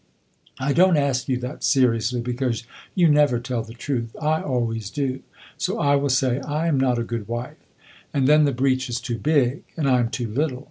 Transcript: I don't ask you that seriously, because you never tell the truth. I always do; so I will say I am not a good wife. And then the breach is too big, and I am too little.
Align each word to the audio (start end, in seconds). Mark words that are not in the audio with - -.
I 0.57 0.73
don't 0.73 0.97
ask 0.97 1.29
you 1.29 1.37
that 1.41 1.63
seriously, 1.63 2.21
because 2.21 2.63
you 2.95 3.07
never 3.07 3.39
tell 3.39 3.61
the 3.61 3.75
truth. 3.75 4.15
I 4.19 4.41
always 4.41 4.89
do; 4.89 5.21
so 5.59 5.77
I 5.77 5.95
will 5.95 6.09
say 6.09 6.39
I 6.39 6.65
am 6.65 6.79
not 6.79 6.97
a 6.97 7.03
good 7.03 7.27
wife. 7.27 7.59
And 8.11 8.27
then 8.27 8.45
the 8.45 8.51
breach 8.51 8.89
is 8.89 8.99
too 8.99 9.19
big, 9.19 9.61
and 9.77 9.87
I 9.87 9.99
am 9.99 10.09
too 10.09 10.25
little. 10.27 10.59